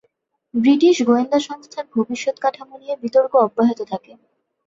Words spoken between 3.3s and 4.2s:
অব্যাহত থাকে।